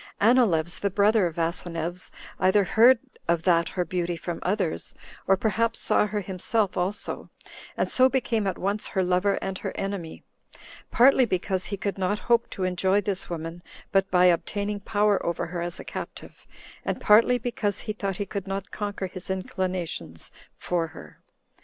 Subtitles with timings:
[0.19, 2.09] Anileus, the brother of Asineus,
[2.39, 4.95] either heard of that her beauty from others,
[5.27, 7.29] or perhaps saw her himself also,
[7.77, 10.23] and so became at once her lover and her enemy;
[10.89, 13.61] partly because he could not hope to enjoy this woman
[13.91, 16.47] but by obtaining power over her as a captive,
[16.83, 21.21] and partly because he thought he could not conquer his inclinations for her.